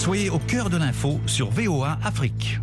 [0.00, 2.58] Soyez au cœur de l'info sur VOA Afrique.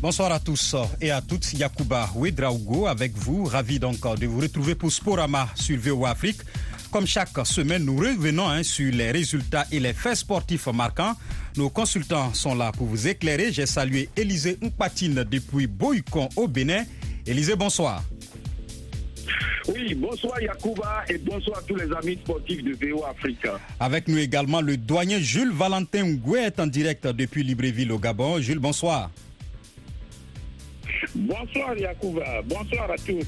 [0.00, 1.52] Bonsoir à tous et à toutes.
[1.52, 3.44] Yakuba Ouedraogo avec vous.
[3.44, 6.40] Ravi donc de vous retrouver pour Sporama sur VOA Afrique.
[6.90, 11.14] Comme chaque semaine, nous revenons hein, sur les résultats et les faits sportifs marquants.
[11.58, 13.52] Nos consultants sont là pour vous éclairer.
[13.52, 16.84] J'ai salué Élisée Mpatine depuis Boycon au Bénin.
[17.26, 18.02] Élisée, bonsoir.
[19.68, 23.58] Oui, bonsoir Yacouba et bonsoir tous les amis sportifs de VO Africa.
[23.80, 28.40] Avec nous également le doyen Jules Valentin Ngouet en direct depuis Libreville au Gabon.
[28.40, 29.10] Jules, bonsoir.
[31.14, 33.24] Bonsoir Yacouba, bonsoir à tous.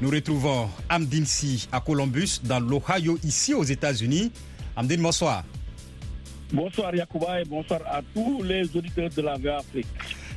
[0.00, 4.32] Nous retrouvons Amdine Si à Columbus, dans l'Ohio, ici aux États-Unis.
[4.76, 5.44] Amdine, bonsoir.
[6.52, 9.86] Bonsoir Yacouba et bonsoir à tous les auditeurs de la VO Afrique.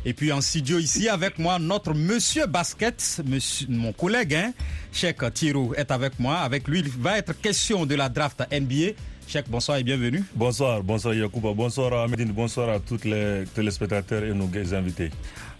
[0.06, 4.54] Et puis en studio ici avec moi, notre monsieur basket, monsieur, mon collègue, hein,
[4.92, 6.40] Cheikh Thiro est avec moi.
[6.40, 8.92] Avec lui, il va être question de la draft NBA.
[9.28, 10.22] Cheikh, bonsoir et bienvenue.
[10.36, 15.10] Bonsoir, bonsoir Yacouba, bonsoir à bonsoir à tous les téléspectateurs et nos invités.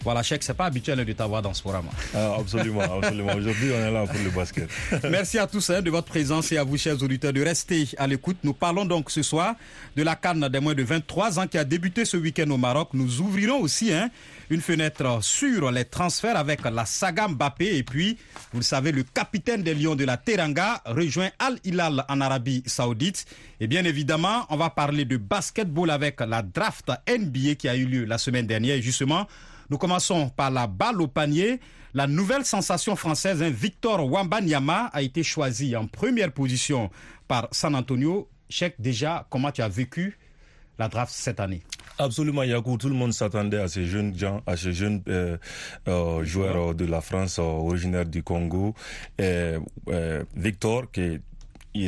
[0.04, 1.86] Voilà, Cheikh, c'est pas habituel de t'avoir dans ce programme.
[2.14, 3.32] Ah, absolument, absolument.
[3.34, 4.68] Aujourd'hui, on est là pour le basket.
[5.10, 8.06] Merci à tous hein, de votre présence et à vous, chers auditeurs, de rester à
[8.06, 8.36] l'écoute.
[8.44, 9.54] Nous parlons donc ce soir
[9.96, 12.90] de la Cannes des moins de 23 ans qui a débuté ce week-end au Maroc.
[12.92, 14.10] Nous ouvrirons aussi hein,
[14.50, 17.76] une fenêtre sur les transferts avec la saga Mbappé.
[17.76, 18.18] Et puis,
[18.52, 22.62] vous le savez, le capitaine des Lions de la Teranga rejoint Al Hilal en Arabie
[22.66, 23.26] Saoudite.
[23.60, 27.86] Et bien évidemment, on va parler de basketball avec la draft NBA qui a eu
[27.86, 28.76] lieu la semaine dernière.
[28.76, 29.26] Et justement,
[29.70, 31.60] nous commençons par la balle au panier.
[31.94, 36.90] La nouvelle sensation française, hein, Victor Wambanyama, a été choisi en première position
[37.28, 38.28] par San Antonio.
[38.48, 40.18] Cheikh, déjà, comment tu as vécu
[40.78, 41.62] la draft cette année?
[41.98, 42.76] Absolument, Yakou.
[42.76, 45.36] Tout le monde s'attendait à ces jeunes gens, à ces jeunes euh,
[45.86, 48.74] euh, joueurs de la France, euh, originaires du Congo.
[49.18, 49.54] Et,
[50.34, 51.20] Victor, qui est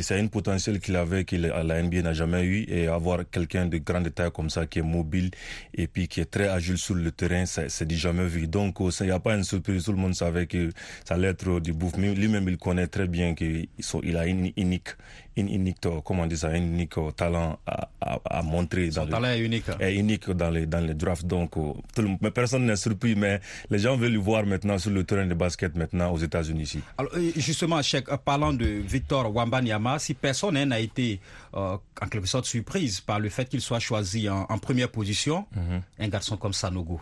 [0.01, 3.77] c'est un potentiel qu'il avait que la NBA n'a jamais eu et avoir quelqu'un de
[3.77, 5.31] grande taille comme ça qui est mobile
[5.73, 8.47] et puis qui est très agile sur le terrain, c'est du jamais vu.
[8.47, 10.71] Donc il n'y a pas une surprise, tout le monde savait que
[11.05, 11.95] ça allait être du bouffe.
[11.95, 14.89] Lui-même il connaît très bien qu'il a une unique
[15.37, 18.91] une unique, comment on dit ça, un unique talent à, à, à montrer.
[18.91, 19.65] Son dans talent le, est unique.
[19.79, 21.25] Est unique dans les, dans les drafts.
[21.25, 23.39] Donc, tout le, mais personne n'est surpris, mais
[23.69, 26.79] les gens veulent le voir maintenant sur le terrain de basket maintenant aux États-Unis ici.
[26.97, 31.19] Alors, justement, Cheikh, parlant de Victor Wambanyama, si personne n'a été
[31.53, 35.45] euh, en quelque sorte surprise par le fait qu'il soit choisi en, en première position,
[35.55, 35.81] mm -hmm.
[36.05, 36.99] un garçon comme Sanogo.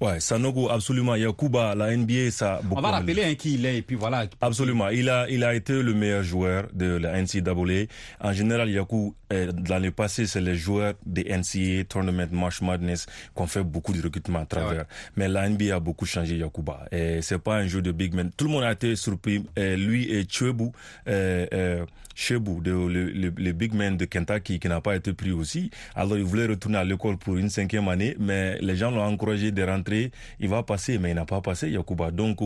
[0.00, 1.16] Ouais, Sanogo, absolument.
[1.16, 2.60] Yakuba, la NBA, ça.
[2.70, 4.26] On va rappeler hein, qui il est et puis voilà.
[4.40, 4.88] Absolument.
[5.00, 7.75] Il a, il a été le meilleur joueur de la NCAA.
[8.20, 13.42] En général, Yaku, dans le passé, c'est les joueurs des NCAA Tournament March Madness qui
[13.42, 14.80] ont fait beaucoup de recrutement à travers.
[14.80, 14.86] Ouais.
[15.16, 16.86] Mais la NBA a beaucoup changé, Yakuba.
[17.20, 18.30] C'est pas un jeu de big man.
[18.36, 19.44] Tout le monde a été surpris.
[19.56, 20.70] Et lui et Chuebu,
[21.08, 25.12] euh, euh, Chebu, de, le, le, le, big man de Kentucky qui n'a pas été
[25.12, 25.70] pris aussi.
[25.94, 29.52] Alors il voulait retourner à l'école pour une cinquième année, mais les gens l'ont encouragé
[29.52, 30.10] de rentrer.
[30.40, 32.10] Il va passer, mais il n'a pas passé, Yakuba.
[32.10, 32.38] Donc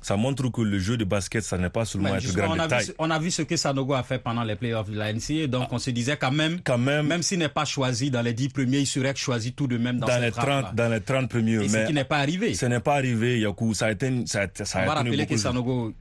[0.00, 2.66] ça montre que le jeu de basket, ça n'est pas seulement être grand on a,
[2.66, 5.46] vu, on a vu ce que Sanogo a fait pendant les playoffs de la NCAA,
[5.46, 8.22] donc ah, on se disait quand même, quand même, même s'il n'est pas choisi dans
[8.22, 11.00] les 10 premiers, il serait choisi tout de même dans, dans les 30, dans les
[11.00, 11.54] 30 premiers.
[11.54, 12.54] Et mais ce qui n'est pas arrivé.
[12.54, 13.74] Ce n'est pas arrivé, Yaku.
[13.74, 15.92] Ça a été, ça a, ça a on va rappeler que Sanogo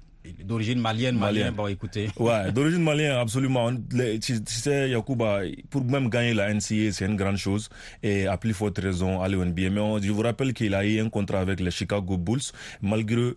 [0.44, 1.40] d'origine malienne, malien.
[1.46, 1.52] Malien.
[1.52, 2.10] Bon, écoutez.
[2.18, 3.72] Ouais, d'origine malienne, absolument.
[3.92, 7.70] Les- Tu tu sais, Yakuba, pour même gagner la NCA, c'est une grande chose.
[8.04, 9.70] Et à plus forte raison, aller au NBA.
[9.70, 12.42] Mais on- je vous rappelle qu'il a eu un contrat avec les Chicago Bulls,
[12.82, 13.34] malgré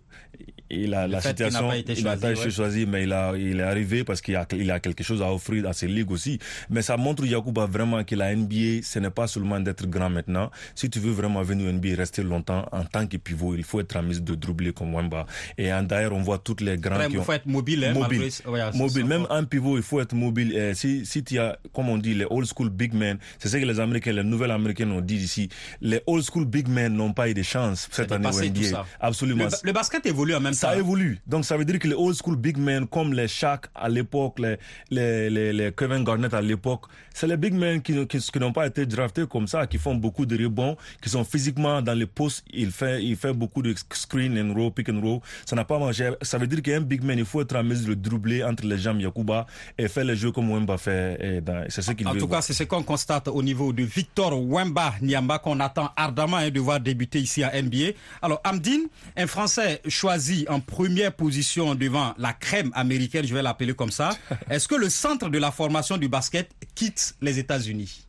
[0.73, 1.67] il a, Le la fait qu'il n'a situation.
[1.67, 2.49] pas été il n'a choisi, pas été ouais.
[2.49, 5.31] choisi, mais il, a, il est arrivé parce qu'il a, il a quelque chose à
[5.33, 6.39] offrir à ses ligues aussi.
[6.69, 10.49] Mais ça montre, Yakuba, vraiment que la NBA, ce n'est pas seulement d'être grand maintenant.
[10.73, 13.81] Si tu veux vraiment venir au NBA rester longtemps en tant que pivot, il faut
[13.81, 15.25] être en mesure de dribbler comme Wemba.
[15.57, 18.19] Et d'ailleurs, on voit toutes les grands Après, qui il faut être mobile, hein, mobile,
[18.19, 19.05] malgré- ouais, c'est- mobile.
[19.05, 20.53] Même un pivot, il faut être mobile.
[20.55, 23.57] Et si, si tu as, comme on dit, les old school big men, c'est ce
[23.57, 25.47] que les Américains, les nouvelles Américaines ont dit ici.
[25.79, 28.63] Les old school big men n'ont pas eu de chance cette année au NBA.
[28.69, 28.85] ça.
[28.99, 29.45] Absolument.
[29.45, 30.77] Le, le basket évolue en même Ça temps.
[30.79, 31.19] évolue.
[31.27, 34.39] Donc ça veut dire que les old school big men comme les Shaq à l'époque,
[34.39, 34.57] les,
[34.89, 38.53] les, les, les Kevin Garnett à l'époque, c'est les big men qui, qui, qui n'ont
[38.53, 42.05] pas été draftés comme ça, qui font beaucoup de rebonds, qui sont physiquement dans les
[42.05, 45.19] postes, il fait, il fait beaucoup de screen and roll, pick and roll.
[45.45, 46.11] Ça n'a pas marché.
[46.21, 48.77] Ça veut dire qu'un big man, il faut être en mesure de dribbler entre les
[48.77, 49.45] jambes Yakuba
[49.77, 51.41] et faire les jeux comme Wemba fait.
[51.41, 52.39] Dans- C'est ce qu'il En veut tout voir.
[52.39, 56.49] cas, c'est ce qu'on constate au niveau de Victor Wemba Niamba qu'on attend ardemment hein,
[56.49, 57.91] de voir débuter ici à NBA.
[58.21, 58.87] Alors, Amdine,
[59.17, 64.09] un Français choisi en première position devant la crème américaine, je vais l'appeler comme ça.
[64.49, 68.05] Est-ce que le centre de la formation du basket quitte les États-Unis?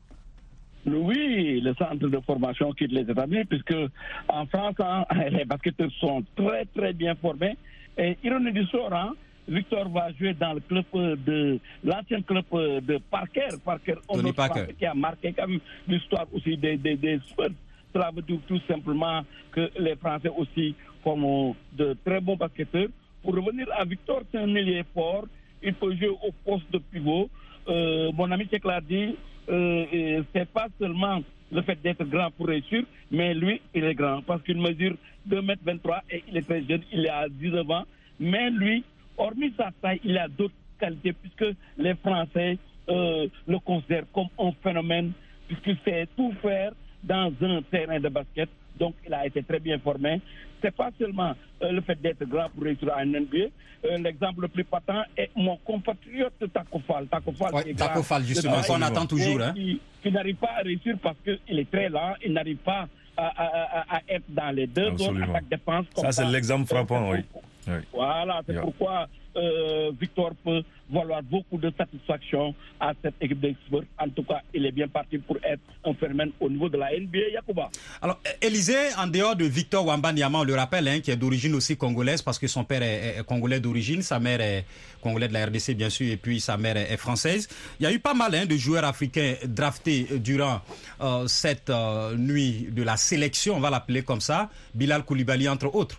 [0.85, 3.75] Oui, le centre de formation quitte les États-Unis, puisque
[4.29, 7.57] en France, hein, les basketteurs sont très, très bien formés.
[7.99, 9.13] Et ironie du sort, hein,
[9.49, 14.67] Victor va jouer dans le club de l'ancien club de Parker, Parker, Tony Parker.
[14.79, 17.51] qui a marqué comme l'histoire aussi des, des, des Spurs.
[17.93, 20.75] Cela veut dire tout simplement que les Français aussi
[21.05, 22.89] font de très bons basketteurs.
[23.23, 25.27] Pour revenir à Victor, c'est un ailier fort.
[25.63, 27.29] Il peut jouer au poste de pivot.
[27.69, 29.15] Euh, mon ami Cheikh l'a dit,
[29.49, 31.21] euh, c'est pas seulement
[31.53, 34.97] le fait d'être grand pour réussir, mais lui, il est grand parce qu'il mesure
[35.29, 37.85] 2m23 et il est très jeune, il à 19 ans.
[38.19, 38.83] Mais lui,
[39.19, 42.59] hormis sa taille, il a d'autres qualités puisque les Français
[42.89, 45.13] euh, le considèrent comme un phénomène
[45.47, 46.73] puisqu'il sait tout faire
[47.05, 48.49] dans un terrain de basket.
[48.83, 50.21] Donc, il a été très bien formé.
[50.61, 53.47] C'est pas seulement euh, le fait d'être grand pour réussir à un NBA.
[53.85, 57.07] Euh, L'exemple le plus patent est mon compatriote Takofal.
[57.07, 59.41] Takofal, ouais, Takofal justement, qu'on attend toujours.
[59.41, 59.53] et Hein.
[59.55, 62.15] Qui, qui n'arrive pas à réussir parce qu'il est très lent.
[62.25, 65.27] Il n'arrive pas à, à, à, à, être dans les deux zones Absolument.
[65.31, 65.87] attaque-défense.
[65.95, 67.19] comme Ça, c'est l'exemple frappant, oui.
[67.69, 67.75] oui.
[67.93, 68.63] Voilà, c'est Yeah.
[68.63, 69.07] pourquoi
[69.37, 73.83] euh, Victor peut valoir beaucoup de satisfaction à cette équipe d'Export.
[73.99, 76.91] En tout cas, il est bien parti pour être un phénomène au niveau de la
[76.99, 77.71] NBA, Yakuba.
[78.01, 81.77] Alors, Élisée, en dehors de Victor Wambanyama, on le rappelle, hein, qui est d'origine aussi
[81.77, 84.65] congolaise, parce que son père est, congolais d'origine, sa mère est
[85.01, 87.49] congolaise de la RDC, bien sûr, et puis sa mère est, est française.
[87.81, 90.61] Il y a eu pas mal hein, de joueurs africains draftés durant
[91.01, 95.75] euh, cette euh, nuit de la sélection, on va l'appeler comme ça, Bilal Koulibaly, entre
[95.75, 95.99] autres.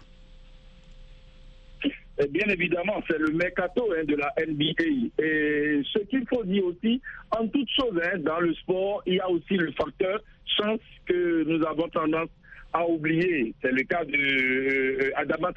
[2.19, 5.23] Et bien évidemment, c'est le mercato hein, de la NBA.
[5.23, 7.01] Et ce qu'il faut dire aussi,
[7.31, 11.43] en toute chose, hein, dans le sport, il y a aussi le facteur chance que
[11.45, 12.29] nous avons tendance
[12.71, 13.53] à oublier.
[13.61, 15.51] C'est le cas de euh, Adama.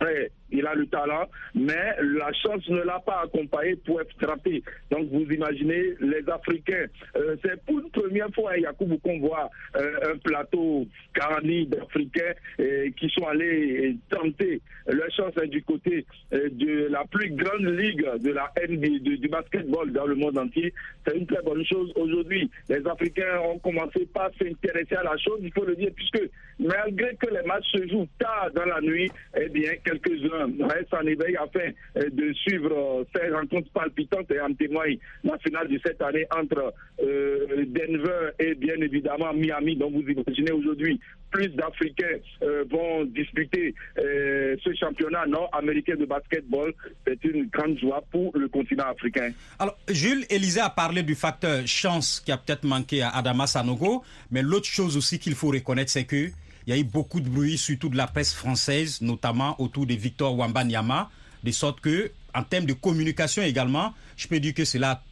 [0.00, 4.62] Ouais, il a le talent, mais la chance ne l'a pas accompagné pour être drafté.
[4.90, 6.86] Donc vous imaginez, les Africains,
[7.16, 12.34] euh, c'est pour une première fois à Yacoubou qu'on voit euh, un plateau garni d'Africains
[12.60, 18.06] euh, qui sont allés tenter leur chance hein, du côté de la plus grande ligue
[18.20, 20.72] de la NBA, du basketball dans le monde entier.
[21.06, 21.92] C'est une très bonne chose.
[21.96, 26.20] Aujourd'hui, les Africains ont commencé par s'intéresser à la chose, il faut le dire, puisque
[26.58, 31.06] malgré que les matchs se jouent tard dans la nuit, eh bien, quelques-uns restent en
[31.06, 35.78] éveil afin euh, de suivre euh, ces rencontres palpitantes et en témoigne la finale de
[35.84, 36.72] cette année entre
[37.02, 39.76] euh, Denver et bien évidemment Miami.
[39.76, 41.00] Donc vous imaginez aujourd'hui,
[41.34, 46.72] plus d'Africains euh, vont disputer euh, ce championnat nord-américain de basketball.
[47.06, 49.32] C'est une grande joie pour le continent africain.
[49.58, 54.04] Alors, Jules, Élisée a parlé du facteur chance qui a peut-être manqué à Adama Sanogo,
[54.30, 56.28] mais l'autre chose aussi qu'il faut reconnaître, c'est que
[56.66, 59.94] il y a eu beaucoup de bruit, surtout de la presse française, notamment autour de
[59.94, 61.10] Victor Wambanyama,
[61.42, 65.02] de sorte que, en termes de communication également, je peux dire que cela a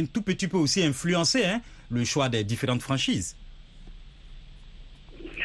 [0.00, 1.60] un tout petit peu aussi influencé hein,
[1.90, 3.36] le choix des différentes franchises.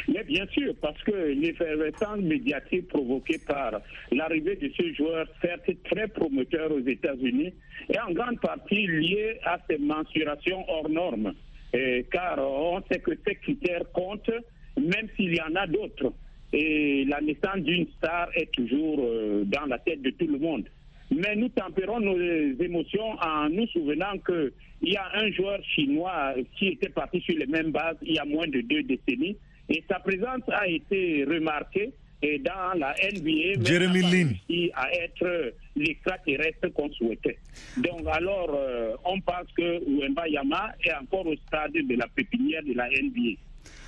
[0.07, 3.81] Mais bien sûr, parce que l'effervescence médiatique provoquée par
[4.11, 7.53] l'arrivée de ce joueur, certes très prometteur aux États-Unis,
[7.87, 11.33] est en grande partie liée à ces mensurations hors normes.
[12.11, 14.31] Car on sait que ces critères comptent,
[14.77, 16.13] même s'il y en a d'autres.
[16.53, 20.65] Et la naissance d'une star est toujours euh, dans la tête de tout le monde.
[21.09, 24.51] Mais nous tempérons nos émotions en nous souvenant qu'il
[24.83, 28.25] y a un joueur chinois qui était parti sur les mêmes bases il y a
[28.25, 29.35] moins de deux décennies
[29.69, 31.91] et sa présence a été remarquée
[32.23, 34.69] et dans la NBA, Jeremy Lin.
[34.75, 37.39] à être l'extraterrestre qu'on souhaitait.
[37.77, 42.63] Donc alors, euh, on pense que Wemba Yama est encore au stade de la pépinière
[42.63, 43.39] de la NBA.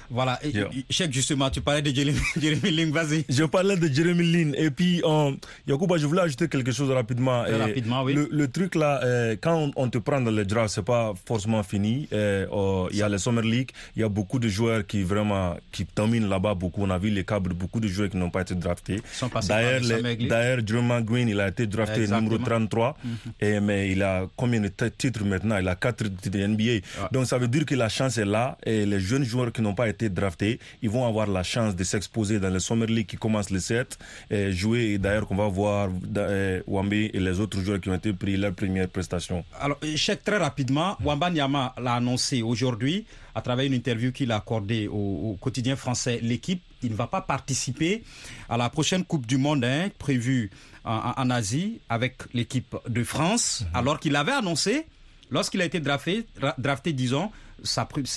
[0.10, 0.40] Voilà.
[0.44, 0.70] Et, Yeah.
[0.90, 3.26] Cheikh, justement, tu parlais de Jérémy, Jérémy Ling, vas-y.
[3.28, 5.32] Je parlais de Jeremy Lin et puis euh,
[5.68, 7.44] Yacouba, je voulais ajouter quelque chose rapidement.
[7.44, 8.14] Très rapidement, oui.
[8.14, 11.14] Le, le truc là, euh, quand on, on te prend dans le draft, c'est pas
[11.26, 12.08] forcément fini.
[12.14, 15.02] Euh, euh, Il y a les Summer League, il y a beaucoup de joueurs qui
[15.02, 16.84] vraiment qui dominent là-bas beaucoup.
[16.84, 19.02] On a vu les câbles de beaucoup de joueurs qui n'ont pas été draftés.
[19.48, 22.30] D'ailleurs, Draymond Green, il a été drafté Exactement.
[22.30, 22.98] numéro 33,
[23.42, 24.68] et, mais il a combien de
[24.98, 25.58] titres maintenant?
[25.58, 26.86] Il a quatre titres de NBA.
[27.12, 29.74] Donc ça veut dire que la chance est là et les jeunes joueurs qui n'ont
[29.76, 33.18] pas été draftés, ils vont avoir la chance de s'exposer dans le Summer League qui
[33.18, 33.98] commence le 7,
[34.30, 34.94] et jouer.
[34.94, 38.38] Et d'ailleurs, qu'on va voir euh, Wambe et les autres joueurs qui ont été pris
[38.38, 39.44] leur première prestation.
[39.60, 44.88] Alors, Cheikh, très rapidement, Wambanyama l'a annoncé aujourd'hui à travers une interview qu'il a accordée
[44.88, 44.94] au,
[45.32, 46.62] au quotidien français L'équipe.
[46.84, 48.04] Il ne va pas participer
[48.50, 50.52] à la prochaine Coupe du Monde hein, prévue
[50.86, 54.86] en, Asie avec l'équipe de France, alors qu'il avait annoncé,
[55.32, 57.32] lorsqu'il a été drafté, ra- drafté disons,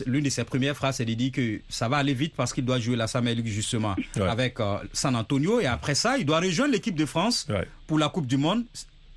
[0.06, 2.64] l'une de ses premières phrases, c'est de dire que ça va aller vite parce qu'il
[2.64, 4.22] doit jouer la League justement Ouais.
[4.28, 7.66] avec euh, San Antonio et après ça, il doit rejoindre l'équipe de France Ouais.
[7.86, 8.64] pour la Coupe du Monde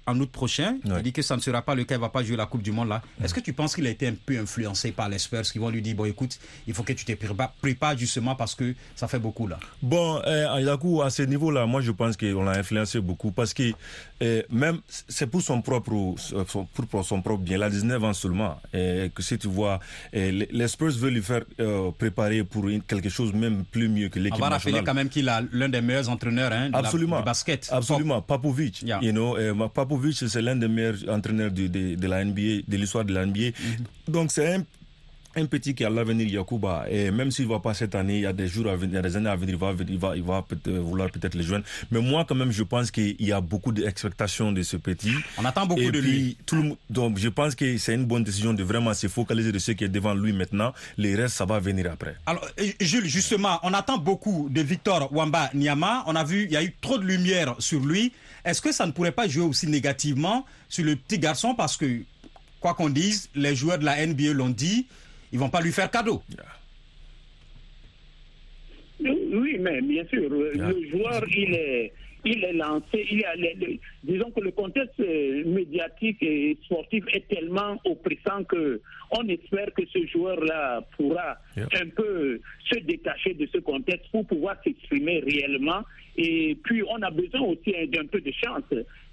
[0.09, 0.77] en août prochain.
[0.85, 2.45] Il dit que ça ne sera pas le cas, il ne va pas jouer la
[2.45, 3.01] Coupe du Monde là.
[3.23, 5.69] Est-ce que tu penses qu'il a été un peu influencé par les Spurs qui vont
[5.69, 7.13] lui dire, bon écoute, il faut que tu te
[7.61, 9.59] prépares justement parce que ça fait beaucoup là?
[9.81, 10.21] Bon,
[10.79, 13.71] coup, à ce niveau-là, moi je pense qu'on l'a influencé beaucoup parce que
[14.21, 16.15] euh, même c'est pour son propre,
[16.89, 17.57] pour son propre bien.
[17.57, 18.57] Il a 19 ans seulement.
[18.73, 19.79] Et que si tu vois,
[20.13, 24.39] les Spurs veulent lui faire euh, préparer pour quelque chose même plus mieux que l'équipe
[24.39, 24.47] nationale.
[24.47, 27.69] On va rappeler quand même qu'il a l'un des meilleurs entraîneurs hein, du basket.
[27.71, 28.83] Absolument, Papovic.
[29.01, 29.37] You know,
[30.11, 33.39] C'est l'un des meilleurs entraîneurs de, de, la NBA, de l'histoire de la NBA.
[33.47, 33.53] Mhm.
[34.13, 34.63] Donc c'est un
[35.35, 36.85] un petit qui a l'avenir Yakuba.
[36.89, 38.95] Et même s'il va pas cette année il y a des jours à venir il
[38.95, 41.35] y a des années à venir il va il va il va peut vouloir peut-être
[41.35, 41.65] les joindre.
[41.91, 45.13] Mais moi quand même je pense qu'il y a beaucoup d'expectations de ce petit.
[45.37, 46.37] On attend beaucoup de lui.
[46.45, 49.71] tout donc je pense que c'est une bonne décision de vraiment se focaliser de ce
[49.71, 50.73] qui est devant lui maintenant.
[50.97, 52.15] Les restes ça va venir après.
[52.25, 52.47] Alors
[52.79, 56.03] Jules justement on attend beaucoup de Victor Wamba Niama.
[56.07, 58.11] On a vu il y a eu trop de lumière sur lui.
[58.45, 61.55] Est-ce que ça ne pourrait pas jouer aussi négativement sur le petit garçon?
[61.55, 62.01] Parce que
[62.59, 64.87] quoi qu'on dise les joueurs de la NBA l'ont dit
[65.31, 66.21] ils vont pas lui faire cadeau.
[68.99, 71.93] Oui, mais bien sûr, le joueur, il est,
[72.25, 73.07] il est lancé.
[73.11, 73.33] Il a,
[74.03, 78.81] disons que le contexte euh, médiatique et sportif est tellement oppressant que
[79.11, 84.55] on espère que ce joueur-là pourra un peu se détacher de ce contexte pour pouvoir
[84.63, 85.81] s'exprimer réellement.
[86.17, 88.63] Et puis, on a besoin aussi d'un peu de chance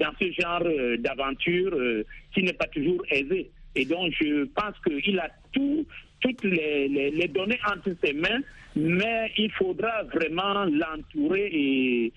[0.01, 2.05] dans ce genre euh, d'aventure euh,
[2.35, 3.51] qui n'est pas toujours aisé.
[3.77, 5.87] Et donc, je pense qu'il a tout,
[6.21, 8.41] toutes les, données entre ses mains,
[8.75, 12.13] mais il faudra vraiment l'entourer et,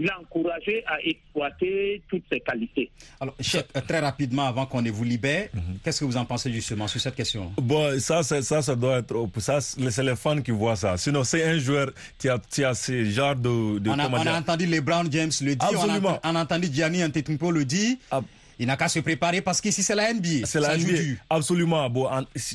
[0.00, 2.90] l'encourager à exploiter toutes ses qualités.
[3.20, 5.48] Alors, chef, très rapidement, avant qu'on ne vous libère,
[5.84, 7.52] qu'est-ce que vous en pensez justement sur cette question?
[7.60, 9.28] Bon, ça, ça, ça doit être.
[9.36, 10.96] Ça, c'est les fans qui voient ça.
[10.96, 13.80] Sinon, c'est un joueur qui a, qui a ce genre de.
[13.80, 16.68] de on, a, on a, entendu LeBron James le dire, on a, on a, entendu
[16.72, 17.98] Gianni Antetokounmpo le dire.
[18.10, 18.22] Ah,
[18.60, 20.44] il n'a qu'à se préparer parce qu'ici c'est la NBA.
[20.44, 21.16] C'est la NBA.
[21.30, 21.88] Absolument.
[21.88, 22.06] Bon,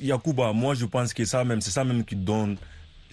[0.01, 2.57] Yacouba, moi je pense que ça même, c'est ça même qui donne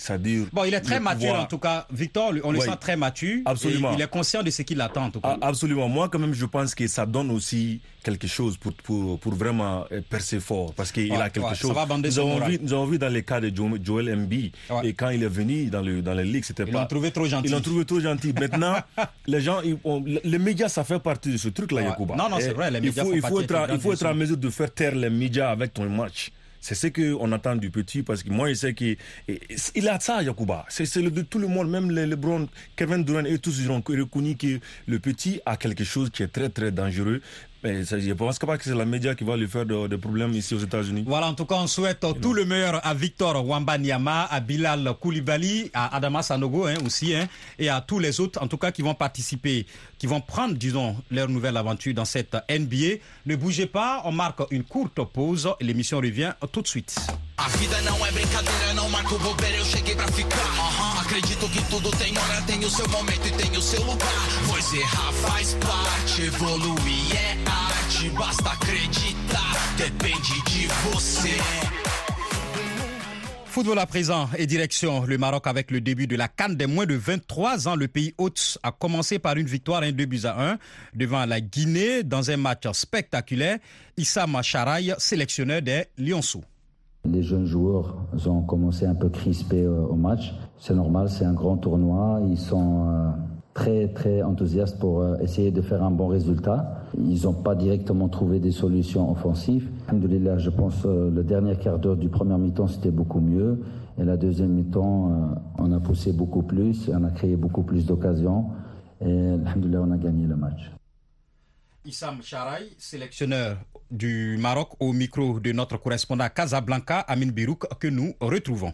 [0.02, 0.46] c'est-à-dire.
[0.52, 1.86] Bon, il est très mature en tout cas.
[1.92, 3.40] Victor, on le sent très mature.
[3.44, 3.92] Absolument.
[3.94, 5.38] il est conscient de ce qu'il attend en tout cas.
[5.40, 5.88] Absolument.
[5.88, 9.84] Moi, quand même, je pense que ça donne aussi quelque chose pour, pour, pour vraiment
[9.92, 10.74] euh, percer fort.
[10.74, 11.72] Parce qu'il a quelque chose.
[11.72, 14.32] Ça va nous, avons vu, nous avons vu dans les cas de Joel Mb.
[14.82, 16.70] Et quand il est venu dans, le, dans les ligues, c'était pas.
[16.70, 17.48] Ils l'ont trouvé trop gentil.
[17.48, 18.32] Ils l'ont trouvé trop gentil.
[18.32, 18.76] Maintenant,
[19.26, 19.60] les gens,
[20.04, 22.16] les médias, ça fait partie de ce truc-là, Yacouba.
[22.16, 22.70] Non, non, c'est vrai.
[22.70, 24.94] Les médias il faut, il faut, être, il faut être en mesure de faire taire
[24.96, 26.32] les médias avec ton match.
[26.62, 28.96] C'est ce qu'on attend du petit parce que moi, je sais qu'il
[29.88, 30.64] a ça, Yacouba.
[30.68, 33.82] C'est le de tout le monde, même les Lebron, Kevin Durant et tous, ils ont
[33.84, 37.20] reconnu que le petit a quelque chose qui est très, très dangereux.
[37.62, 40.32] Mais je ne pense pas que c'est la média qui va lui faire des problèmes
[40.32, 41.04] ici aux États-Unis.
[41.06, 45.70] Voilà, en tout cas, on souhaite tout le meilleur à Victor Wambanyama, à Bilal Koulibaly,
[45.72, 47.28] à Adama Sanogo hein, aussi, hein,
[47.58, 49.66] et à tous les autres, en tout cas, qui vont participer,
[49.96, 52.98] qui vont prendre, disons, leur nouvelle aventure dans cette NBA.
[53.26, 55.48] Ne bougez pas, on marque une courte pause.
[55.60, 56.96] L'émission revient tout de suite.
[57.44, 60.38] A vida não é brincadeira, não marco bobeira, eu cheguei pra ficar.
[60.38, 61.00] Uhum.
[61.00, 64.28] Acredito que tudo tem hora, tem o seu momento e tem o seu lugar.
[64.48, 68.10] Pois errar faz parte, evoluir é arte.
[68.10, 71.36] Basta acreditar, depende de você.
[73.46, 76.86] Football à présent et direction le Maroc avec le début de la Cannes des moins
[76.86, 77.74] de 23 ans.
[77.74, 80.58] Le pays hôte a commencé par une victoire, un 2 buts à 1
[80.94, 83.58] devant la Guinée dans un match spectaculaire.
[83.96, 86.44] Issa Macharay, sélectionneur des Lyonceaux.
[87.04, 90.34] Les jeunes joueurs ont commencé un peu crispés euh, au match.
[90.58, 92.20] C'est normal, c'est un grand tournoi.
[92.28, 93.10] Ils sont euh,
[93.54, 96.84] très très enthousiastes pour euh, essayer de faire un bon résultat.
[96.96, 99.68] Ils n'ont pas directement trouvé des solutions offensives.
[99.90, 103.60] Je pense le dernier quart d'heure du premier mi-temps c'était beaucoup mieux.
[103.98, 105.10] Et la deuxième mi-temps,
[105.58, 108.46] on a poussé beaucoup plus, on a créé beaucoup plus d'occasions.
[109.00, 110.72] Et Alhamdoulilah, on a gagné le match.
[111.84, 113.58] Issam Charay, sélectionneur
[113.90, 118.72] du Maroc, au micro de notre correspondant Casablanca, Amin Birouk, que nous retrouvons.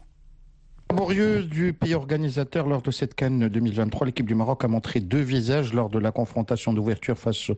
[0.91, 5.23] Laborieux du pays organisateur lors de cette Cannes 2023, l'équipe du Maroc a montré deux
[5.23, 7.51] visages lors de la confrontation d'ouverture face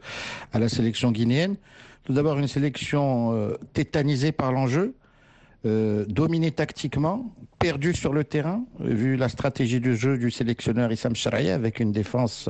[0.52, 1.57] à la sélection guinéenne.
[2.04, 4.95] Tout d'abord, une sélection euh, tétanisée par l'enjeu,
[5.67, 11.14] euh, dominé tactiquement, perdu sur le terrain, vu la stratégie du jeu du sélectionneur Issam
[11.14, 12.49] Charaya, avec une défense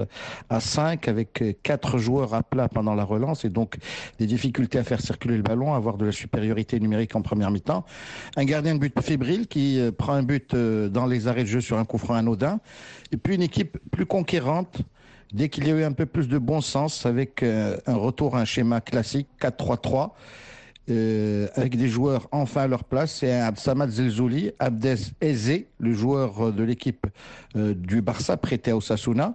[0.49, 3.79] à 5, avec quatre joueurs à plat pendant la relance, et donc
[4.21, 7.85] des difficultés à faire circuler le ballon, avoir de la supériorité numérique en première mi-temps.
[8.37, 11.49] Un gardien de but fébrile qui euh, prend un but euh, dans les arrêts de
[11.49, 12.61] jeu sur un coup franc anodin,
[13.11, 14.83] et puis une équipe plus conquérante,
[15.33, 18.41] dès qu'il y a eu un peu plus de bon sens, avec un retour à
[18.41, 20.11] un schéma classique 4-3-3,
[20.91, 23.17] euh, avec des joueurs enfin à leur place.
[23.21, 27.07] C'est Absamad Zelzouli, Abdes Eze, le joueur de l'équipe
[27.57, 29.35] euh, du Barça prêté à Osasuna,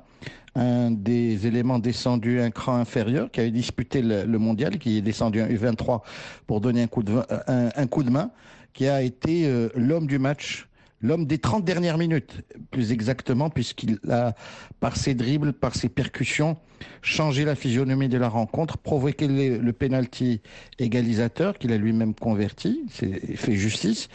[0.56, 5.42] un des éléments descendus un cran inférieur, qui avait disputé le, mondial, qui est descendu
[5.42, 6.02] un U23
[6.48, 8.32] pour donner un coup de, main,
[8.74, 10.68] qui a été euh, l'homme du match
[11.06, 14.34] l'homme des 30 dernières minutes, plus exactement, puisqu'il a,
[14.80, 16.58] par ses dribbles, par ses percussions,
[17.02, 20.42] changé la physionomie de la rencontre, provoqué le, penalty
[20.80, 24.10] égalisateur qu'il a lui-même converti, c'est fait justice,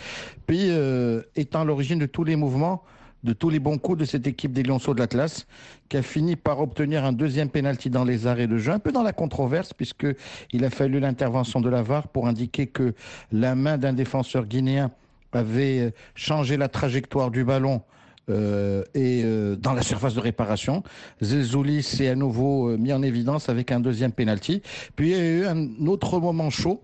[0.47, 2.83] puis euh, étant l'origine de tous les mouvements,
[3.23, 5.47] de tous les bons coups de cette équipe des Lionceaux de l'Atlas,
[5.89, 8.93] qui a fini par obtenir un deuxième penalty dans les arrêts de jeu, un peu
[8.93, 12.95] dans la controverse, puisqu'il a fallu l'intervention de la VAR pour indiquer que
[13.31, 14.91] la main d'un défenseur guinéen
[15.39, 17.83] avait euh, changé la trajectoire du ballon
[18.29, 20.83] euh, et euh, dans la surface de réparation.
[21.21, 24.63] Zelzouli s'est à nouveau mis en évidence avec un deuxième penalty.
[24.97, 26.83] Puis il y a eu un autre moment chaud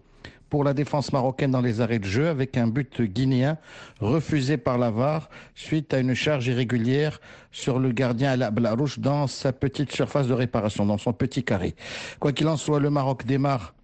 [0.49, 3.59] pour la défense marocaine dans les arrêts de jeu avec un but guinéen
[4.01, 8.99] refusé par la VAR suite à une charge irrégulière sur le gardien à la Blarouche
[8.99, 11.75] dans sa petite surface de réparation, dans son petit carré.
[12.21, 13.75] Quoi qu'il en soit, le Maroc démarre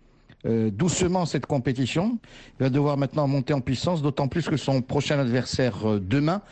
[0.44, 2.18] euh, doucement cette compétition.
[2.58, 6.42] Il va devoir maintenant monter en puissance, d'autant plus que son prochain adversaire euh, demain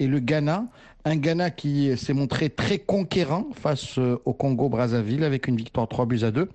[0.00, 0.64] est le Ghana.
[1.04, 6.06] Un Ghana qui s'est montré très conquérant face euh, au Congo-Brazzaville avec une victoire 3
[6.06, 6.48] buts à 2.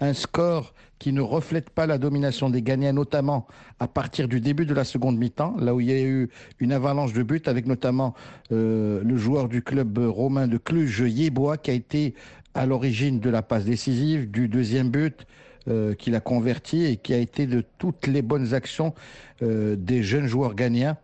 [0.00, 3.48] Un score qui ne reflète pas la domination des Ghanéens, notamment
[3.80, 6.28] à partir du début de la seconde mi-temps, là où il y a eu
[6.60, 8.14] une avalanche de buts, avec notamment
[8.50, 12.14] le joueur du club romain de Cluj, Yeboah, qui a été
[12.54, 15.24] à l'origine de la passe décisive, du deuxième but,
[15.68, 18.94] euh, qu'il a converti et qui a été de toutes les bonnes actions
[19.42, 20.96] euh, des jeunes joueurs gagnants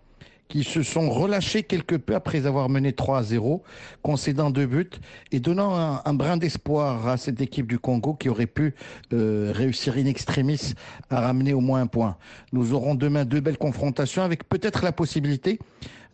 [0.49, 3.63] qui se sont relâchés quelque peu après avoir mené 3 à 0,
[4.03, 4.91] concédant deux buts
[5.33, 8.75] et donnant un, brin d'espoir à cette équipe du Congo qui aurait pu
[9.13, 10.75] euh, réussir in extremis
[11.11, 12.17] à ramener au moins un point.
[12.53, 15.59] Nous aurons demain deux belles confrontations avec peut-être la possibilité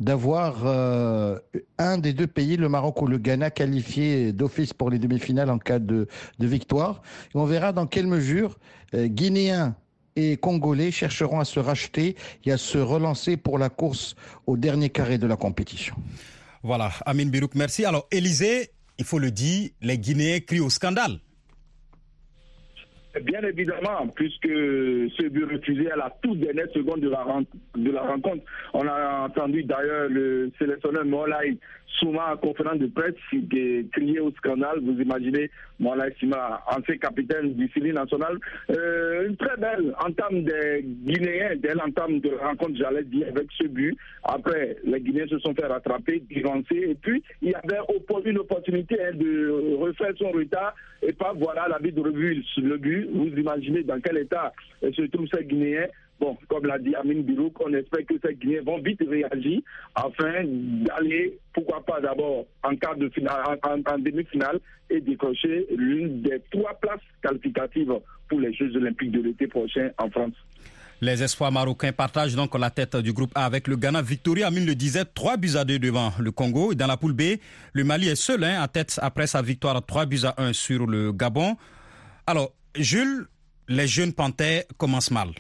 [0.01, 1.39] d'avoir euh,
[1.79, 5.59] un des deux pays, le Maroc ou le Ghana, qualifié d'office pour les demi-finales en
[5.59, 7.03] cas de, victoire.
[7.35, 8.59] On verra dans quelle mesure
[8.95, 9.77] euh, Guinéens
[10.17, 14.17] et Congolais chercheront à se racheter et à se relancer pour la course
[14.47, 15.95] au dernier carré de la compétition.
[16.63, 17.85] Voilà, Amin Birouk, merci.
[17.85, 21.21] Alors, Élysée, il faut le dire, les Guinéens crient au scandale.
[23.23, 28.45] Bien évidemment, puisque ce but refusé à la toute dernière seconde de la, rencontre.
[28.73, 31.57] On a entendu d'ailleurs le sélectionneur Molay
[31.99, 33.15] souvent en conférence de presse
[33.93, 34.81] crier au scandale.
[34.83, 38.39] Vous imaginez Molay Sima, ancien capitaine du civil national.
[38.71, 43.67] Euh, une très belle entame des Guinéens dès l'entame de rencontre, j'allais dire, avec ce
[43.67, 43.97] but.
[44.25, 46.91] Après, les Guinéens se sont fait rattraper, divancer.
[46.91, 47.81] Et puis, il y avait
[48.25, 50.75] une opportunité hein, de refaire son retard.
[51.03, 53.09] Et pas voilà la vie de revue le but.
[53.13, 55.87] Vous imaginez dans quel état se trouvent ces Guinéens.
[56.21, 59.61] Bon, comme l'a dit Amin Birouk, on espère que ces Guinéens vont vite réagir
[59.95, 66.43] afin d'aller, pourquoi pas d'abord en quart de finale, en, demi-finale et décrocher l'une des
[66.51, 67.95] trois places qualificatives
[68.29, 70.35] pour les Jeux Olympiques de l'été prochain en France.
[71.01, 74.03] Les espoirs marocains partagent donc la tête du groupe A avec le Ghana.
[74.03, 76.75] Victoria Amin le disait, 3 buts à 2 devant le Congo.
[76.75, 77.23] Dans la poule B,
[77.73, 80.87] le Mali est seul hein, à tête après sa victoire 3 buts à 1 sur
[80.87, 81.57] le Gabon.
[82.27, 83.27] Alors, Jules,
[83.69, 85.31] les jeunes Panthères commencent mal.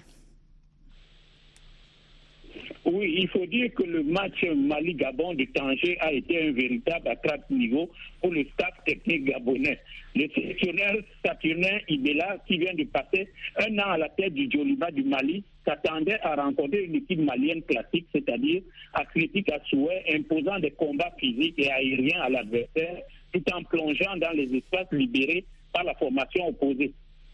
[2.92, 7.48] Oui, il faut dire que le match Mali-Gabon de Tanger a été un véritable attrape
[7.48, 7.88] niveau
[8.20, 9.78] pour le staff technique gabonais.
[10.16, 14.90] Le sélectionneur Saturnin Ibela, qui vient de passer un an à la tête du Joliba
[14.90, 18.62] du Mali, s'attendait à rencontrer une équipe malienne classique, c'est-à-dire
[18.94, 24.32] athlétique à souhait, imposant des combats physiques et aériens à l'adversaire, tout en plongeant dans
[24.32, 26.92] les espaces libérés par la formation opposée.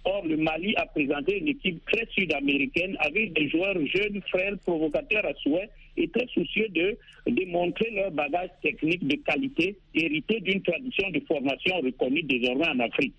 [0.08, 5.26] Or, le Mali a présenté une équipe très sud-américaine avec des joueurs jeunes, frères, provocateurs
[5.26, 11.10] à souhait et très soucieux de démontrer leur bagage technique de qualité, hérité d'une tradition
[11.10, 13.14] de formation reconnue désormais en Afrique.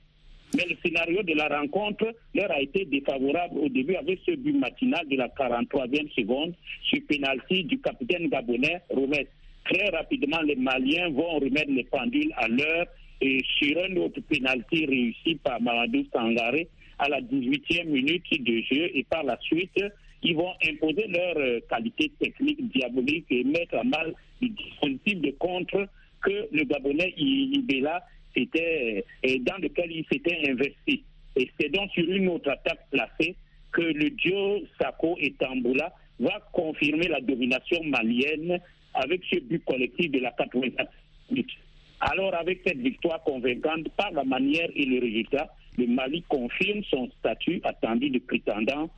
[0.55, 4.57] Mais le scénario de la rencontre leur a été défavorable au début avec ce but
[4.57, 9.27] matinal de la 43e seconde sur pénalty du capitaine gabonais Romet.
[9.69, 12.87] Très rapidement, les Maliens vont remettre les pendules à l'heure
[13.19, 16.69] et sur un autre pénalty réussi par Mamadou Sangaré,
[16.99, 19.79] à la 18e minute de jeu et par la suite,
[20.23, 25.31] ils vont imposer leur euh, qualité technique diabolique et mettre à mal le dispositif de
[25.31, 25.87] contre
[26.21, 28.03] que le Gabonais Ibela
[28.35, 31.03] était, euh, dans lequel il s'était investi.
[31.35, 33.35] Et c'est donc sur une autre attaque placée
[33.71, 38.59] que le duo Sako et Tamboula va confirmer la domination malienne
[38.95, 40.91] avec ce but collectif de la 84
[41.29, 41.51] minutes.
[41.99, 47.09] Alors, avec cette victoire convaincante par la manière et le résultat, le Mali confirme son
[47.19, 48.89] statut attendu de prétendant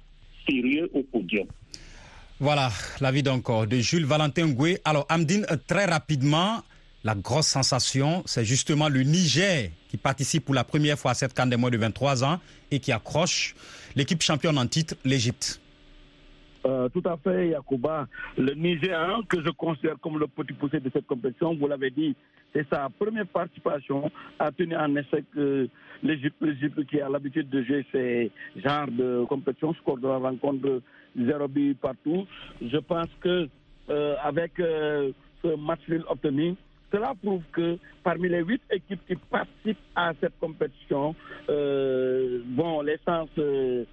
[0.48, 1.48] sérieux au podium.
[2.40, 2.70] Voilà,
[3.02, 4.80] l'avis donc de Jules Valentin Goué.
[4.86, 6.62] Alors, Amdine, très rapidement,
[7.04, 11.34] la grosse sensation, c'est justement le Niger qui participe pour la première fois à cette
[11.34, 12.40] canne des moins de 23 ans
[12.72, 13.56] et qui accroche
[13.96, 15.62] l'équipe championne en titre, l'Égypte.
[16.66, 18.08] Euh, tout à fait, Yacouba.
[18.38, 21.90] Le Niger, hein, que je considère comme le petit poussé de cette compétition, vous l'avez
[21.90, 22.16] dit,
[22.54, 25.68] c'est sa première participation à tenir en échec euh,
[26.04, 26.36] l'Égypte.
[26.90, 30.82] Qui a l'habitude de jouer ces genres de compétitions, score de la rencontre
[31.16, 32.26] zéro but partout.
[32.62, 33.48] Je pense que
[33.90, 36.56] euh, avec ce match nul obtenu,
[36.92, 41.16] cela prouve que parmi les huit équipes qui participent à cette compétition,
[41.48, 43.86] bon, l'essence euh,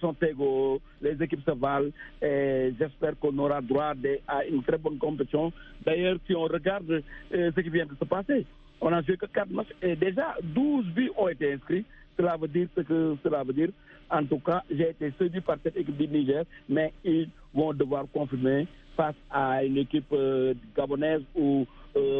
[0.00, 1.90] sont égaux, les équipes se valent
[2.22, 3.92] et j'espère qu'on aura droit
[4.28, 5.52] à une très bonne compétition.
[5.84, 8.46] D'ailleurs, si on regarde euh, ce qui vient de se passer,
[8.80, 11.84] on a joué que 4 matchs et déjà 12 buts ont été inscrits.
[12.16, 13.68] Cela veut dire ce que cela veut dire.
[14.10, 18.04] En tout cas, j'ai été séduit par cette équipe du Niger, mais ils vont devoir
[18.12, 21.66] confirmer face à une équipe euh, gabonaise ou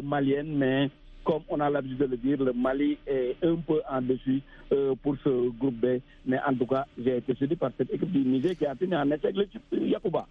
[0.03, 0.89] malienne, mais
[1.27, 4.41] comme on a l'habitude de le dire, le Mali est un peu en dessus
[4.73, 5.99] euh, pour ce groupe B.
[6.25, 8.95] Mais en tout cas, j'ai été séduit par cette équipe du Niger qui a tenu
[8.97, 10.27] en échec l'équipe Yacouba.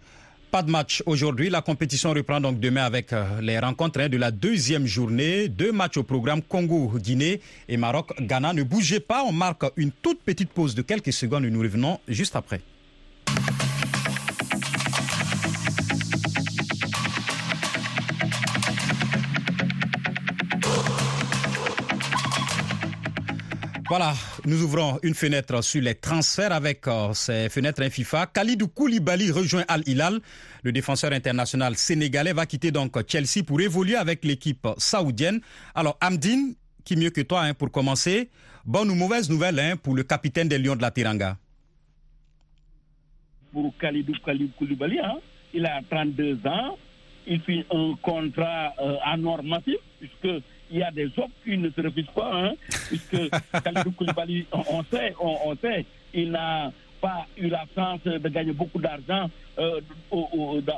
[0.50, 1.50] Pas de match aujourd'hui.
[1.50, 5.48] La compétition reprend donc demain avec euh, les rencontres hein, de la deuxième journée.
[5.48, 8.54] Deux matchs au programme Congo-Guinée et Maroc-Ghana.
[8.54, 12.00] Ne bougez pas, on marque une toute petite pause de quelques secondes et nous revenons
[12.08, 12.60] juste après.
[23.98, 24.12] Voilà,
[24.44, 28.26] nous ouvrons une fenêtre sur les transferts avec euh, ces fenêtres en FIFA.
[28.26, 30.20] Khalidou Koulibaly rejoint Al Hilal.
[30.62, 35.40] Le défenseur international sénégalais va quitter donc Chelsea pour évoluer avec l'équipe saoudienne.
[35.74, 38.28] Alors, Amdine, qui mieux que toi hein, pour commencer,
[38.66, 41.38] bonne ou mauvaise nouvelle hein, pour le capitaine des Lions de la Tiranga
[43.50, 44.12] Pour Khalidou
[44.58, 45.16] Koulibaly, hein,
[45.54, 46.76] il a 32 ans,
[47.26, 51.80] il fait un contrat euh, anormatif puisque il y a des offres qui ne se
[51.80, 52.54] refusent pas, hein,
[52.88, 53.30] puisque
[53.64, 58.80] Khalidou Koulibaly, on, sait, on, sait, il n'a pas eu la chance de gagner beaucoup
[58.80, 59.80] d'argent euh,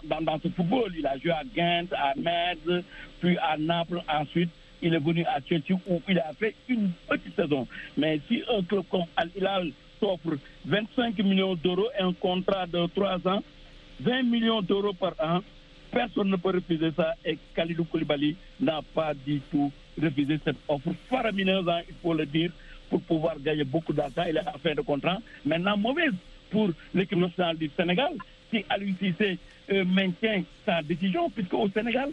[0.05, 0.93] dans, dans, ce football.
[0.97, 2.85] Il a joué à Ghent, à Metz,
[3.21, 4.51] puis à Naples ensuite.
[4.81, 7.67] Il est venu à Chelsea où il a fait une petite saison.
[7.97, 12.87] Mais si un club comme Al Hilal s'offre 25 millions d'euros et un contrat de
[12.95, 13.43] 3 ans,
[14.01, 15.41] 20 millions d'euros par an,
[15.99, 20.91] Personne ne peut refuser ça et Khalidou Koulibaly n'a pas du tout refusé cette offre
[21.11, 22.53] faramineuse, hein, il faut le dire,
[22.89, 24.23] pour pouvoir gagner beaucoup d'argent.
[24.29, 25.19] Il est à fin de contrat.
[25.45, 26.13] Maintenant, mauvaise
[26.51, 28.13] pour l'équipe nationale du Sénégal,
[28.49, 28.95] si Aliou
[29.73, 32.11] euh, maintient sa décision, puisque au Sénégal,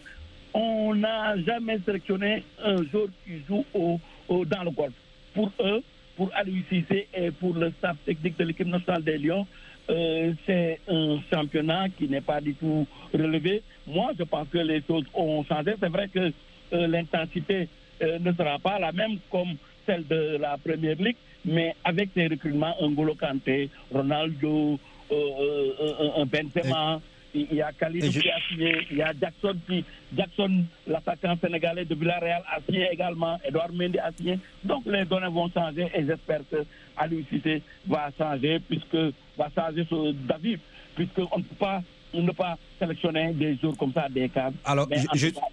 [0.55, 3.99] on n'a jamais sélectionné un joueur qui joue au,
[4.45, 4.93] dans le golf.
[5.35, 5.83] Pour eux,
[6.15, 9.45] pour Aliou et pour le staff technique de l'équipe nationale des Lions,
[9.91, 13.61] euh, c'est un championnat qui n'est pas du tout relevé.
[13.87, 15.75] Moi, je pense que les choses ont changé.
[15.79, 16.31] C'est vrai que
[16.73, 17.67] euh, l'intensité
[18.01, 22.27] euh, ne sera pas la même comme celle de la Première Ligue, mais avec ces
[22.27, 24.79] recrutements, un Golo Kanté, Ronaldo,
[25.11, 26.99] un Benzema,
[27.35, 29.83] il y a Khalidou qui a signé, il y a Jackson qui,
[30.15, 34.39] Jackson, l'attaquant sénégalais de Villarreal a signé également, Edouard Mendy a signé.
[34.63, 36.65] Donc les données vont changer et j'espère que
[36.97, 39.85] Aliou Cissé va changer puisque va changer
[40.27, 40.57] d'avis
[40.95, 41.83] puisqu'on ne peut pas
[42.21, 44.57] ne pas sélectionner des jours comme ça des cadres.
[44.65, 44.87] Alors,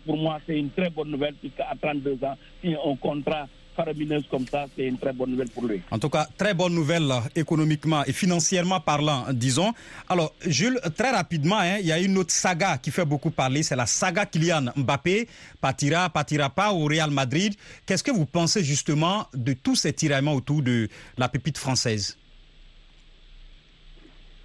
[0.04, 4.46] pour moi, c'est une très bonne nouvelle puisqu'à 32 ans, si on contrat faramineuse comme
[4.46, 5.80] ça, c'est une très bonne nouvelle pour lui.
[5.90, 9.72] En tout cas, très bonne nouvelle économiquement et financièrement parlant, disons.
[10.08, 13.62] Alors, Jules, très rapidement, hein, il y a une autre saga qui fait beaucoup parler,
[13.62, 15.28] c'est la saga Kylian Mbappé.
[15.60, 17.54] Partira, partira pas au Real Madrid.
[17.86, 22.18] Qu'est-ce que vous pensez justement de tous ces tiraillements autour de la pépite française?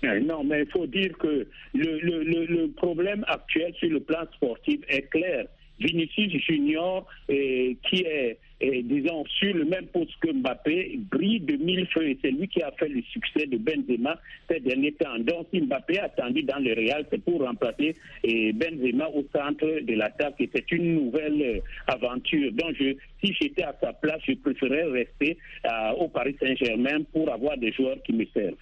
[0.03, 4.79] Non, mais il faut dire que le, le, le, problème actuel sur le plan sportif
[4.89, 5.45] est clair.
[5.79, 11.57] Vinicius Junior, eh, qui est et disons, sur le même poste que Mbappé, brille de
[11.57, 12.09] mille feux.
[12.09, 15.19] Et c'est lui qui a fait le succès de Benzema ces derniers temps.
[15.19, 19.93] Donc, si Mbappé a attendu dans le Real, c'est pour remplacer Benzema au centre de
[19.93, 20.35] l'attaque.
[20.39, 22.51] Et c'est une nouvelle euh, aventure.
[22.53, 27.31] Donc, je, si j'étais à sa place, je préférerais rester euh, au Paris Saint-Germain pour
[27.31, 28.55] avoir des joueurs qui me servent.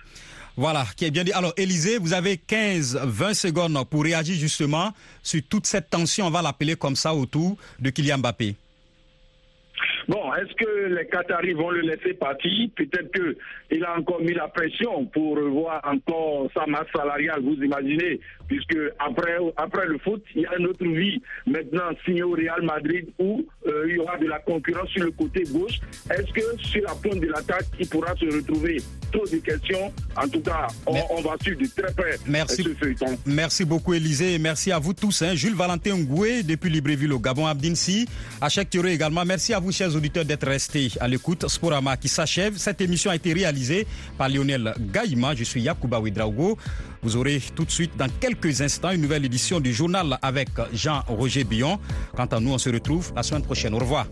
[0.58, 1.32] Voilà, qui est bien dit.
[1.32, 4.92] Alors, Élisée, vous avez 15-20 secondes pour réagir justement
[5.24, 8.56] sur toute cette tension, on va l'appeler comme ça, autour de Kylian Mbappé.
[10.08, 12.70] Bon, est-ce que les Qataris vont le laisser partir?
[12.76, 18.20] Peut-être qu'il a encore mis la pression pour revoir encore sa masse salariale, vous imaginez,
[18.48, 22.62] puisque après, après le foot, il y a une autre vie maintenant signée au Real
[22.62, 25.80] Madrid où euh, il y aura de la concurrence sur le côté gauche.
[26.12, 28.78] Est-ce que sur la pointe de l'attaque, il pourra se retrouver?
[29.12, 29.94] Trop de questions.
[30.18, 32.64] En tout cas, on, va suivre de très près merci.
[32.64, 33.18] ce feuilleton.
[33.26, 35.22] Merci beaucoup, Élisée, et merci à vous tous.
[35.22, 35.36] Hein.
[35.36, 38.08] Jules Valentin Ngoué, depuis Libreville au Gabon, Abdinsi,
[38.42, 39.24] Achek Thioré également.
[39.26, 41.48] Merci à vous, chers auditeurs, d'être restés à l'écoute.
[41.48, 42.58] Sporama qui s'achève.
[42.58, 45.36] Cette émission a été réalisée par Lionel Gaïma.
[45.36, 46.58] Je suis Yacouba Ouidraogo.
[47.02, 51.44] Vous aurez tout de suite, dans quelques instants, une nouvelle édition du journal avec Jean-Roger
[51.44, 51.80] Billon.
[52.16, 53.74] Quant à nous, on se retrouve la semaine prochaine.
[53.74, 54.08] Au revoir.